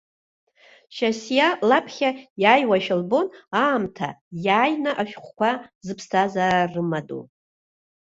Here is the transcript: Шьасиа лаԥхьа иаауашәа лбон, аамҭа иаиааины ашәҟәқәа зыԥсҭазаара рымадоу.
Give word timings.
Шьасиа 0.95 1.47
лаԥхьа 1.69 2.09
иаауашәа 2.41 2.95
лбон, 3.01 3.27
аамҭа 3.61 4.09
иаиааины 4.45 4.91
ашәҟәқәа 5.01 5.51
зыԥсҭазаара 5.85 6.71
рымадоу. 6.73 7.23